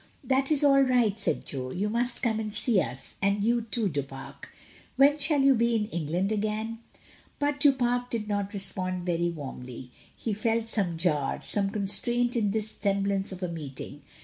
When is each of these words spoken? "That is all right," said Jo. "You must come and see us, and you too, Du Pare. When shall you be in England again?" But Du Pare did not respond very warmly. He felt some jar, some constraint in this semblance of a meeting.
"That 0.23 0.49
is 0.49 0.63
all 0.63 0.81
right," 0.81 1.19
said 1.19 1.45
Jo. 1.45 1.69
"You 1.71 1.87
must 1.87 2.23
come 2.23 2.39
and 2.39 2.51
see 2.51 2.81
us, 2.81 3.17
and 3.21 3.43
you 3.43 3.61
too, 3.69 3.87
Du 3.87 4.01
Pare. 4.01 4.33
When 4.95 5.19
shall 5.19 5.41
you 5.43 5.53
be 5.53 5.75
in 5.75 5.89
England 5.89 6.31
again?" 6.31 6.79
But 7.37 7.59
Du 7.59 7.71
Pare 7.71 8.07
did 8.09 8.27
not 8.27 8.51
respond 8.51 9.05
very 9.05 9.29
warmly. 9.29 9.91
He 10.15 10.33
felt 10.33 10.67
some 10.67 10.97
jar, 10.97 11.39
some 11.41 11.69
constraint 11.69 12.35
in 12.35 12.49
this 12.49 12.71
semblance 12.71 13.31
of 13.31 13.43
a 13.43 13.47
meeting. 13.47 14.01